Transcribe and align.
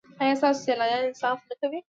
ایا 0.21 0.33
ستاسو 0.39 0.59
سیالان 0.65 0.91
انصاف 1.05 1.39
نه 1.49 1.55
کوي؟ 1.59 1.79